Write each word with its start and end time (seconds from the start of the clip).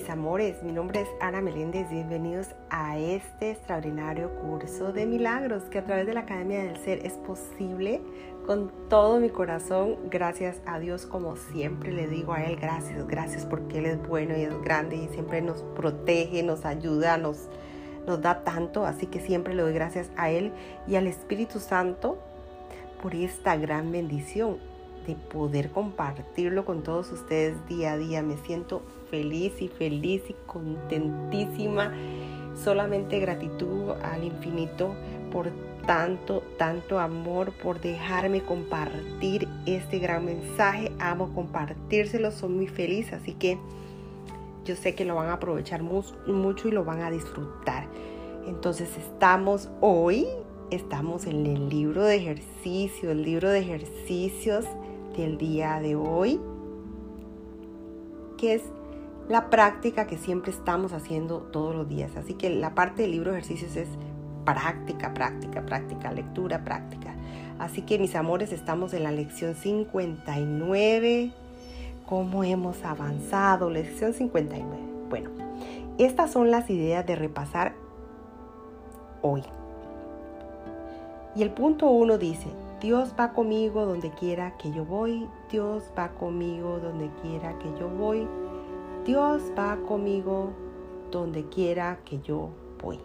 mis 0.00 0.08
amores, 0.08 0.62
mi 0.62 0.72
nombre 0.72 1.02
es 1.02 1.08
Ana 1.20 1.42
Meléndez, 1.42 1.90
bienvenidos 1.90 2.54
a 2.70 2.96
este 2.98 3.50
extraordinario 3.50 4.30
curso 4.36 4.94
de 4.94 5.04
milagros 5.04 5.64
que 5.64 5.78
a 5.78 5.84
través 5.84 6.06
de 6.06 6.14
la 6.14 6.20
Academia 6.20 6.62
del 6.62 6.78
Ser 6.78 7.04
es 7.04 7.12
posible 7.12 8.00
con 8.46 8.72
todo 8.88 9.20
mi 9.20 9.28
corazón, 9.28 9.96
gracias 10.08 10.62
a 10.64 10.78
Dios 10.78 11.04
como 11.04 11.36
siempre 11.36 11.92
le 11.92 12.06
digo 12.06 12.32
a 12.32 12.44
Él, 12.44 12.56
gracias, 12.56 13.06
gracias 13.08 13.44
porque 13.44 13.80
Él 13.80 13.86
es 13.86 14.08
bueno 14.08 14.34
y 14.38 14.44
es 14.44 14.62
grande 14.62 14.96
y 14.96 15.08
siempre 15.08 15.42
nos 15.42 15.62
protege, 15.76 16.42
nos 16.42 16.64
ayuda, 16.64 17.18
nos, 17.18 17.50
nos 18.06 18.22
da 18.22 18.42
tanto, 18.42 18.86
así 18.86 19.04
que 19.04 19.20
siempre 19.20 19.54
le 19.54 19.60
doy 19.60 19.74
gracias 19.74 20.10
a 20.16 20.30
Él 20.30 20.50
y 20.88 20.94
al 20.94 21.08
Espíritu 21.08 21.58
Santo 21.58 22.16
por 23.02 23.14
esta 23.14 23.54
gran 23.56 23.92
bendición 23.92 24.69
de 25.06 25.14
poder 25.14 25.70
compartirlo 25.70 26.64
con 26.64 26.82
todos 26.82 27.10
ustedes 27.12 27.56
día 27.68 27.92
a 27.92 27.98
día. 27.98 28.22
Me 28.22 28.36
siento 28.38 28.82
feliz 29.10 29.60
y 29.60 29.68
feliz 29.68 30.22
y 30.28 30.34
contentísima. 30.46 31.92
Solamente 32.54 33.18
gratitud 33.20 33.90
al 34.02 34.24
infinito 34.24 34.94
por 35.32 35.50
tanto, 35.86 36.42
tanto 36.58 36.98
amor, 36.98 37.52
por 37.52 37.80
dejarme 37.80 38.42
compartir 38.42 39.48
este 39.66 39.98
gran 39.98 40.24
mensaje. 40.24 40.92
Amo 40.98 41.32
compartírselo, 41.34 42.30
soy 42.30 42.50
muy 42.50 42.66
feliz, 42.66 43.12
así 43.12 43.32
que 43.34 43.58
yo 44.64 44.76
sé 44.76 44.94
que 44.94 45.04
lo 45.04 45.14
van 45.14 45.28
a 45.28 45.34
aprovechar 45.34 45.82
mucho 45.82 46.68
y 46.68 46.70
lo 46.70 46.84
van 46.84 47.02
a 47.02 47.10
disfrutar. 47.10 47.86
Entonces 48.46 48.90
estamos 48.96 49.68
hoy, 49.80 50.26
estamos 50.70 51.26
en 51.26 51.46
el 51.46 51.68
libro 51.68 52.04
de 52.04 52.16
ejercicios, 52.16 53.12
el 53.12 53.22
libro 53.22 53.48
de 53.48 53.60
ejercicios 53.60 54.66
del 55.20 55.38
día 55.38 55.80
de 55.80 55.96
hoy, 55.96 56.40
que 58.38 58.54
es 58.54 58.62
la 59.28 59.50
práctica 59.50 60.06
que 60.06 60.16
siempre 60.16 60.50
estamos 60.50 60.92
haciendo 60.92 61.38
todos 61.38 61.74
los 61.74 61.88
días. 61.88 62.16
Así 62.16 62.34
que 62.34 62.50
la 62.50 62.74
parte 62.74 63.02
del 63.02 63.12
libro 63.12 63.32
de 63.32 63.38
ejercicios 63.38 63.76
es 63.76 63.88
práctica, 64.44 65.14
práctica, 65.14 65.64
práctica, 65.64 66.12
lectura, 66.12 66.64
práctica. 66.64 67.14
Así 67.58 67.82
que 67.82 67.98
mis 67.98 68.16
amores, 68.16 68.52
estamos 68.52 68.94
en 68.94 69.04
la 69.04 69.12
lección 69.12 69.54
59. 69.54 71.32
¿Cómo 72.06 72.42
hemos 72.42 72.82
avanzado? 72.84 73.70
Lección 73.70 74.14
59. 74.14 74.66
Bueno, 75.08 75.30
estas 75.98 76.32
son 76.32 76.50
las 76.50 76.70
ideas 76.70 77.06
de 77.06 77.14
repasar 77.14 77.74
hoy. 79.22 79.42
Y 81.36 81.42
el 81.42 81.50
punto 81.50 81.88
1 81.90 82.18
dice, 82.18 82.48
Dios 82.80 83.14
va 83.18 83.34
conmigo 83.34 83.84
donde 83.84 84.10
quiera 84.10 84.56
que 84.56 84.72
yo 84.72 84.86
voy. 84.86 85.28
Dios 85.50 85.92
va 85.98 86.12
conmigo 86.12 86.78
donde 86.78 87.10
quiera 87.20 87.58
que 87.58 87.68
yo 87.78 87.90
voy. 87.90 88.26
Dios 89.04 89.42
va 89.58 89.76
conmigo 89.86 90.52
donde 91.10 91.44
quiera 91.44 91.98
que 92.06 92.20
yo 92.20 92.48
voy. 92.82 92.98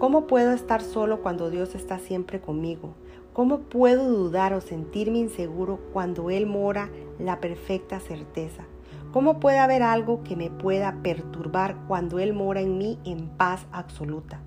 ¿Cómo 0.00 0.26
puedo 0.26 0.50
estar 0.50 0.82
solo 0.82 1.22
cuando 1.22 1.50
Dios 1.50 1.76
está 1.76 2.00
siempre 2.00 2.40
conmigo? 2.40 2.94
¿Cómo 3.32 3.60
puedo 3.60 4.08
dudar 4.08 4.52
o 4.52 4.60
sentirme 4.60 5.18
inseguro 5.18 5.78
cuando 5.92 6.30
Él 6.30 6.46
mora 6.46 6.90
la 7.20 7.38
perfecta 7.40 8.00
certeza? 8.00 8.64
¿Cómo 9.12 9.38
puede 9.38 9.58
haber 9.58 9.84
algo 9.84 10.24
que 10.24 10.34
me 10.34 10.50
pueda 10.50 11.00
perturbar 11.02 11.76
cuando 11.86 12.18
Él 12.18 12.32
mora 12.32 12.60
en 12.60 12.76
mí 12.76 12.98
en 13.04 13.28
paz 13.28 13.66
absoluta? 13.70 14.40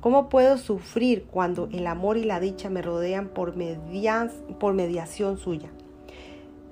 ¿Cómo 0.00 0.28
puedo 0.28 0.58
sufrir 0.58 1.26
cuando 1.30 1.68
el 1.70 1.86
amor 1.86 2.16
y 2.16 2.24
la 2.24 2.40
dicha 2.40 2.68
me 2.68 2.82
rodean 2.82 3.28
por, 3.28 3.54
mediación 3.54 5.38
suya? 5.38 5.70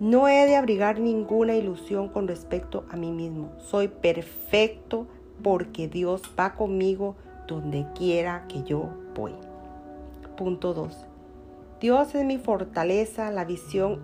No 0.01 0.27
he 0.27 0.47
de 0.47 0.57
abrigar 0.57 0.99
ninguna 0.99 1.55
ilusión 1.55 2.09
con 2.09 2.27
respecto 2.27 2.85
a 2.91 2.97
mí 2.97 3.13
mismo. 3.13 3.53
Soy 3.59 3.87
perfecto 3.87 5.07
porque 5.45 5.87
Dios 5.87 6.23
va 6.39 6.55
conmigo 6.55 7.15
donde 7.47 7.87
quiera 7.95 8.47
que 8.49 8.65
yo 8.65 8.89
voy. 9.15 9.35
Punto 10.37 10.75
2. 10.75 11.07
Dios 11.81 12.15
es 12.15 12.25
mi 12.25 12.39
fortaleza, 12.39 13.31
la 13.31 13.45
visión 13.45 14.01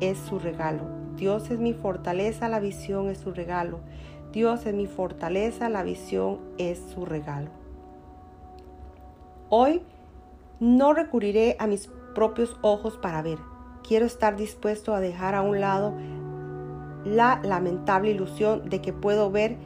es 0.00 0.18
su 0.18 0.38
regalo. 0.38 0.82
Dios 1.16 1.50
es 1.50 1.58
mi 1.58 1.72
fortaleza, 1.72 2.48
la 2.50 2.60
visión 2.60 3.08
es 3.08 3.18
su 3.18 3.32
regalo. 3.32 3.80
Dios 4.32 4.66
es 4.66 4.74
mi 4.74 4.86
fortaleza, 4.86 5.70
la 5.70 5.82
visión 5.82 6.40
es 6.58 6.78
su 6.92 7.06
regalo. 7.06 7.65
Hoy 9.48 9.82
no 10.58 10.92
recurriré 10.92 11.56
a 11.60 11.68
mis 11.68 11.88
propios 12.14 12.56
ojos 12.62 12.96
para 12.96 13.22
ver. 13.22 13.38
Quiero 13.86 14.04
estar 14.04 14.36
dispuesto 14.36 14.92
a 14.92 15.00
dejar 15.00 15.36
a 15.36 15.42
un 15.42 15.60
lado 15.60 15.94
la 17.04 17.40
lamentable 17.44 18.10
ilusión 18.10 18.68
de 18.68 18.80
que 18.80 18.92
puedo 18.92 19.30
ver 19.30 19.56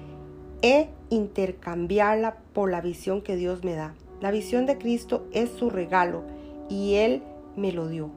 e 0.61 0.91
intercambiarla 1.09 2.37
por 2.53 2.71
la 2.71 2.83
visión 2.83 3.23
que 3.23 3.37
Dios 3.37 3.65
me 3.65 3.75
da. 3.75 3.95
La 4.21 4.31
visión 4.31 4.67
de 4.67 4.77
Cristo 4.77 5.27
es 5.33 5.51
su 5.51 5.71
regalo 5.71 6.25
y 6.69 6.97
Él 6.97 7.23
me 7.57 7.73
lo 7.73 7.89
dio. 7.89 8.11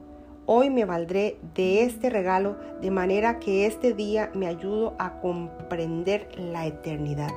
Hoy 0.44 0.68
me 0.68 0.84
valdré 0.84 1.38
de 1.54 1.84
este 1.84 2.10
regalo 2.10 2.58
de 2.82 2.90
manera 2.90 3.40
que 3.40 3.64
este 3.64 3.94
día 3.94 4.30
me 4.34 4.46
ayudo 4.46 4.94
a 4.98 5.20
comprender 5.20 6.28
la 6.36 6.66
eternidad. 6.66 7.30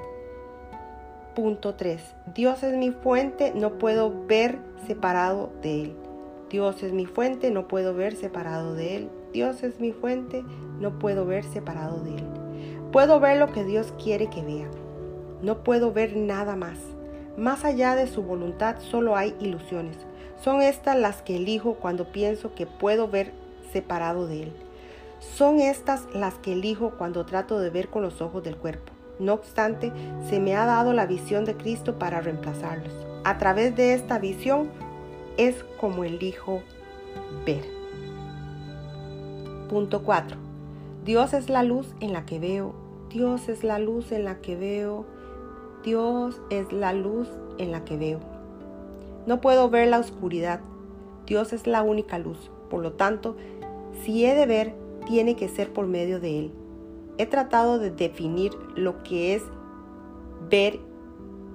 Punto 1.37 1.75
3. 1.75 2.01
Dios 2.33 2.63
es 2.63 2.75
mi 2.75 2.89
fuente, 2.89 3.53
no 3.53 3.77
puedo 3.77 4.25
ver 4.25 4.57
separado 4.87 5.51
de 5.61 5.83
Él. 5.83 5.95
Dios 6.49 6.81
es 6.81 6.93
mi 6.93 7.05
fuente, 7.05 7.51
no 7.51 7.67
puedo 7.67 7.93
ver 7.93 8.15
separado 8.15 8.73
de 8.73 8.95
Él. 8.95 9.09
Dios 9.33 9.61
es 9.61 9.79
mi 9.79 9.91
fuente, 9.91 10.43
no 10.79 10.97
puedo 10.97 11.27
ver 11.27 11.43
separado 11.43 11.99
de 11.99 12.15
Él. 12.15 12.23
Puedo 12.91 13.19
ver 13.19 13.37
lo 13.37 13.51
que 13.51 13.63
Dios 13.63 13.93
quiere 14.03 14.31
que 14.31 14.41
vea. 14.41 14.67
No 15.43 15.63
puedo 15.63 15.93
ver 15.93 16.17
nada 16.17 16.55
más. 16.55 16.79
Más 17.37 17.65
allá 17.65 17.93
de 17.93 18.07
su 18.07 18.23
voluntad 18.23 18.77
solo 18.79 19.15
hay 19.15 19.35
ilusiones. 19.39 19.97
Son 20.43 20.63
estas 20.63 20.97
las 20.97 21.21
que 21.21 21.35
elijo 21.35 21.75
cuando 21.75 22.11
pienso 22.11 22.55
que 22.55 22.65
puedo 22.65 23.09
ver 23.09 23.31
separado 23.71 24.25
de 24.25 24.41
Él. 24.41 24.53
Son 25.19 25.59
estas 25.59 26.07
las 26.15 26.33
que 26.39 26.53
elijo 26.53 26.95
cuando 26.97 27.27
trato 27.27 27.59
de 27.59 27.69
ver 27.69 27.89
con 27.89 28.01
los 28.01 28.23
ojos 28.23 28.41
del 28.41 28.57
cuerpo. 28.57 28.96
No 29.19 29.33
obstante, 29.33 29.91
se 30.29 30.39
me 30.39 30.55
ha 30.55 30.65
dado 30.65 30.93
la 30.93 31.05
visión 31.05 31.45
de 31.45 31.55
Cristo 31.55 31.97
para 31.97 32.21
reemplazarlos. 32.21 32.93
A 33.23 33.37
través 33.37 33.75
de 33.75 33.93
esta 33.93 34.19
visión 34.19 34.69
es 35.37 35.63
como 35.79 36.03
elijo 36.03 36.61
ver. 37.45 37.63
Punto 39.69 40.03
4. 40.03 40.37
Dios 41.03 41.33
es 41.33 41.49
la 41.49 41.63
luz 41.63 41.93
en 41.99 42.13
la 42.13 42.25
que 42.25 42.39
veo. 42.39 42.73
Dios 43.09 43.49
es 43.49 43.63
la 43.63 43.79
luz 43.79 44.11
en 44.11 44.25
la 44.25 44.39
que 44.41 44.55
veo. 44.55 45.05
Dios 45.83 46.39
es 46.49 46.71
la 46.71 46.93
luz 46.93 47.29
en 47.57 47.71
la 47.71 47.83
que 47.85 47.97
veo. 47.97 48.19
No 49.25 49.41
puedo 49.41 49.69
ver 49.69 49.87
la 49.87 49.99
oscuridad. 49.99 50.61
Dios 51.25 51.53
es 51.53 51.67
la 51.67 51.81
única 51.81 52.19
luz. 52.19 52.49
Por 52.69 52.81
lo 52.81 52.93
tanto, 52.93 53.35
si 54.03 54.25
he 54.25 54.35
de 54.35 54.45
ver, 54.45 54.73
tiene 55.05 55.35
que 55.35 55.47
ser 55.49 55.73
por 55.73 55.87
medio 55.87 56.19
de 56.19 56.39
Él. 56.39 56.51
He 57.17 57.25
tratado 57.25 57.79
de 57.79 57.89
definir 57.89 58.53
lo 58.75 59.01
que 59.03 59.33
es 59.33 59.43
ver 60.49 60.79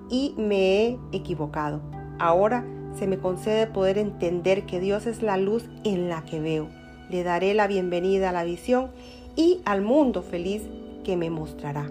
y 0.08 0.34
me 0.36 0.86
he 0.86 0.98
equivocado. 1.12 1.80
Ahora 2.18 2.64
se 2.94 3.06
me 3.06 3.18
concede 3.18 3.66
poder 3.66 3.96
entender 3.98 4.66
que 4.66 4.80
Dios 4.80 5.06
es 5.06 5.22
la 5.22 5.36
luz 5.36 5.68
en 5.84 6.08
la 6.08 6.24
que 6.24 6.40
veo. 6.40 6.68
Le 7.10 7.22
daré 7.22 7.54
la 7.54 7.66
bienvenida 7.66 8.30
a 8.30 8.32
la 8.32 8.44
visión 8.44 8.90
y 9.36 9.60
al 9.64 9.82
mundo 9.82 10.22
feliz 10.22 10.62
que 11.04 11.16
me 11.16 11.30
mostrará. 11.30 11.88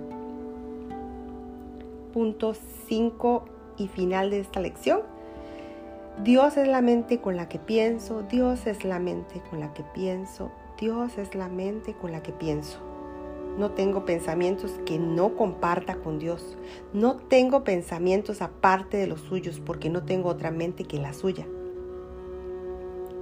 Punto 2.13 2.53
5 2.87 3.45
y 3.77 3.87
final 3.87 4.29
de 4.31 4.39
esta 4.39 4.59
lección. 4.59 5.01
Dios 6.23 6.57
es 6.57 6.67
la 6.67 6.81
mente 6.81 7.19
con 7.19 7.37
la 7.37 7.47
que 7.47 7.57
pienso, 7.57 8.23
Dios 8.23 8.67
es 8.67 8.83
la 8.83 8.99
mente 8.99 9.41
con 9.49 9.61
la 9.61 9.73
que 9.73 9.83
pienso, 9.93 10.51
Dios 10.79 11.17
es 11.17 11.35
la 11.35 11.47
mente 11.47 11.93
con 11.93 12.11
la 12.11 12.21
que 12.21 12.33
pienso. 12.33 12.90
No 13.57 13.71
tengo 13.71 14.05
pensamientos 14.05 14.71
que 14.85 14.97
no 14.97 15.35
comparta 15.35 15.95
con 15.95 16.19
Dios. 16.19 16.57
No 16.93 17.17
tengo 17.17 17.63
pensamientos 17.63 18.41
aparte 18.41 18.97
de 18.97 19.07
los 19.07 19.21
suyos 19.21 19.61
porque 19.63 19.89
no 19.89 20.03
tengo 20.03 20.29
otra 20.29 20.51
mente 20.51 20.85
que 20.85 20.97
la 20.97 21.13
suya. 21.13 21.45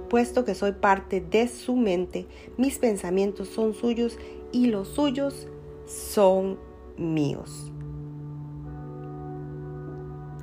Puesto 0.08 0.44
que 0.44 0.54
soy 0.54 0.72
parte 0.72 1.20
de 1.20 1.46
su 1.46 1.76
mente, 1.76 2.26
mis 2.56 2.78
pensamientos 2.78 3.48
son 3.48 3.74
suyos 3.74 4.18
y 4.50 4.66
los 4.66 4.88
suyos 4.88 5.46
son 5.86 6.58
míos. 6.96 7.70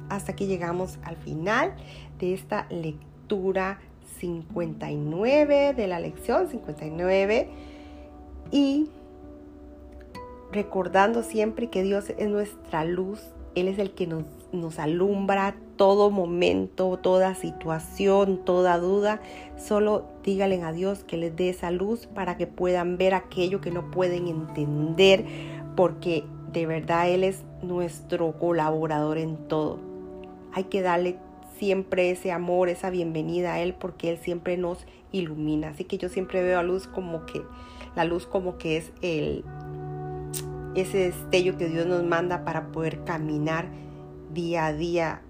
Hasta 0.09 0.31
aquí 0.31 0.47
llegamos 0.47 0.99
al 1.03 1.17
final 1.17 1.75
de 2.17 2.33
esta 2.33 2.65
lectura 2.69 3.79
59 4.19 5.73
de 5.73 5.87
la 5.87 5.99
lección 5.99 6.47
59 6.47 7.49
y 8.51 8.89
recordando 10.51 11.23
siempre 11.23 11.69
que 11.69 11.83
Dios 11.83 12.11
es 12.17 12.29
nuestra 12.29 12.85
luz, 12.85 13.21
Él 13.55 13.67
es 13.67 13.79
el 13.79 13.91
que 13.91 14.07
nos 14.07 14.23
nos 14.51 14.79
alumbra 14.79 15.55
todo 15.75 16.09
momento, 16.09 16.97
toda 16.97 17.35
situación, 17.35 18.43
toda 18.43 18.77
duda. 18.77 19.21
Solo 19.57 20.05
díganle 20.23 20.61
a 20.63 20.71
Dios 20.71 21.03
que 21.03 21.17
les 21.17 21.35
dé 21.35 21.49
esa 21.49 21.71
luz 21.71 22.07
para 22.07 22.37
que 22.37 22.47
puedan 22.47 22.97
ver 22.97 23.13
aquello 23.13 23.61
que 23.61 23.71
no 23.71 23.91
pueden 23.91 24.27
entender, 24.27 25.25
porque 25.75 26.23
de 26.51 26.65
verdad 26.65 27.09
Él 27.09 27.23
es 27.23 27.43
nuestro 27.61 28.33
colaborador 28.33 29.17
en 29.17 29.37
todo. 29.47 29.79
Hay 30.53 30.65
que 30.65 30.81
darle 30.81 31.17
siempre 31.57 32.11
ese 32.11 32.31
amor, 32.31 32.69
esa 32.69 32.89
bienvenida 32.89 33.53
a 33.53 33.59
Él, 33.59 33.73
porque 33.73 34.09
Él 34.09 34.17
siempre 34.17 34.57
nos 34.57 34.85
ilumina. 35.11 35.69
Así 35.69 35.83
que 35.83 35.97
yo 35.97 36.09
siempre 36.09 36.41
veo 36.41 36.59
a 36.59 36.63
luz 36.63 36.87
como 36.87 37.25
que, 37.25 37.41
la 37.95 38.05
luz 38.05 38.25
como 38.25 38.57
que 38.57 38.77
es 38.77 38.91
el, 39.01 39.43
ese 40.81 40.97
destello 40.97 41.57
que 41.57 41.67
Dios 41.67 41.85
nos 41.85 42.03
manda 42.03 42.45
para 42.45 42.67
poder 42.71 43.03
caminar 43.03 43.67
día 44.33 44.67
a 44.67 44.73
día 44.73 45.21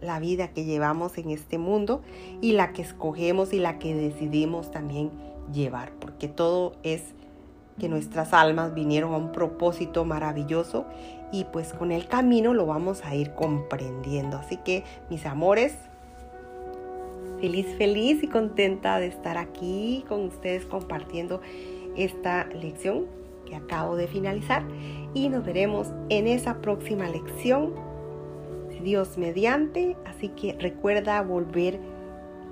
la 0.00 0.20
vida 0.20 0.48
que 0.48 0.64
llevamos 0.64 1.18
en 1.18 1.30
este 1.30 1.58
mundo 1.58 2.02
y 2.40 2.52
la 2.52 2.72
que 2.72 2.82
escogemos 2.82 3.52
y 3.52 3.58
la 3.58 3.78
que 3.78 3.94
decidimos 3.94 4.70
también 4.70 5.10
llevar, 5.52 5.92
porque 6.00 6.28
todo 6.28 6.76
es 6.82 7.02
que 7.78 7.88
nuestras 7.88 8.32
almas 8.32 8.74
vinieron 8.74 9.14
a 9.14 9.16
un 9.16 9.32
propósito 9.32 10.04
maravilloso 10.04 10.86
y 11.32 11.44
pues 11.44 11.72
con 11.72 11.92
el 11.92 12.08
camino 12.08 12.54
lo 12.54 12.66
vamos 12.66 13.04
a 13.04 13.14
ir 13.14 13.34
comprendiendo. 13.34 14.36
Así 14.38 14.56
que 14.56 14.84
mis 15.10 15.26
amores, 15.26 15.76
feliz, 17.40 17.66
feliz 17.76 18.22
y 18.22 18.28
contenta 18.28 18.98
de 18.98 19.06
estar 19.06 19.38
aquí 19.38 20.04
con 20.08 20.24
ustedes 20.24 20.66
compartiendo 20.66 21.40
esta 21.96 22.46
lección 22.46 23.06
que 23.48 23.56
acabo 23.56 23.96
de 23.96 24.06
finalizar 24.06 24.62
y 25.14 25.28
nos 25.28 25.44
veremos 25.44 25.88
en 26.10 26.26
esa 26.26 26.60
próxima 26.60 27.08
lección, 27.08 27.74
Dios 28.82 29.18
mediante. 29.18 29.96
Así 30.04 30.28
que 30.28 30.52
recuerda 30.52 31.20
volver 31.22 31.80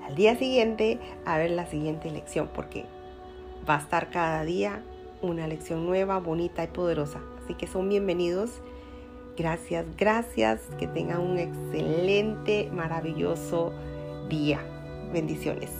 al 0.04 0.14
día 0.14 0.36
siguiente 0.36 0.98
a 1.24 1.38
ver 1.38 1.50
la 1.50 1.66
siguiente 1.66 2.10
lección 2.10 2.48
porque 2.54 2.86
va 3.68 3.76
a 3.76 3.80
estar 3.80 4.10
cada 4.10 4.44
día 4.44 4.82
una 5.22 5.46
lección 5.46 5.86
nueva, 5.86 6.18
bonita 6.18 6.64
y 6.64 6.68
poderosa. 6.68 7.20
Así 7.44 7.54
que 7.54 7.66
son 7.66 7.88
bienvenidos. 7.88 8.62
Gracias, 9.36 9.84
gracias. 9.96 10.60
Que 10.78 10.86
tengan 10.86 11.20
un 11.20 11.38
excelente, 11.38 12.70
maravilloso 12.72 13.72
día. 14.28 14.60
Bendiciones. 15.12 15.75